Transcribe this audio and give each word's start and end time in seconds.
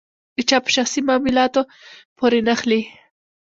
د 0.35 0.37
چا 0.49 0.57
په 0.65 0.69
شخصي 0.75 0.99
معاملاتو 1.07 1.61
پورې 2.17 2.39
نښلي. 2.47 2.81